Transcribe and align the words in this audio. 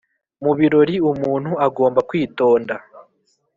mu 0.43 0.51
birori 0.59 0.95
umuntu 1.11 1.51
agomba 1.67 1.99
kwitonda, 2.09 2.73